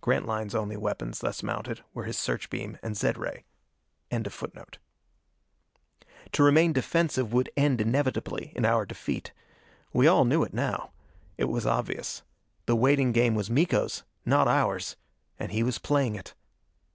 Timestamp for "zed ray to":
2.96-4.50